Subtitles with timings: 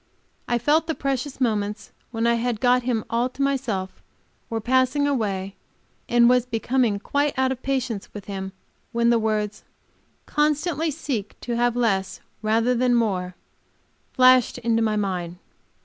[0.47, 4.01] I felt the precious moments when I had got him all to myself
[4.49, 5.53] were passing away,
[6.09, 8.51] and was becoming quite out of patience with him
[8.93, 9.63] when the words
[10.25, 13.35] "Constantly seek to have less, rather than more,"
[14.15, 15.37] flashed into my mind.